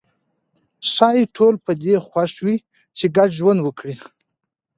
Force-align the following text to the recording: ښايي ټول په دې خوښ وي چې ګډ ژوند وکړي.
ښايي 0.91 1.23
ټول 1.35 1.53
په 1.65 1.71
دې 1.83 1.95
خوښ 2.07 2.33
وي 2.45 2.57
چې 2.97 3.05
ګډ 3.17 3.29
ژوند 3.39 3.59
وکړي. 3.63 3.95